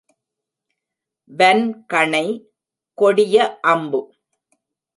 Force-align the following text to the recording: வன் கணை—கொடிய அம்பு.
வன் 1.29 1.61
கணை—கொடிய 1.85 3.35
அம்பு. 3.73 4.01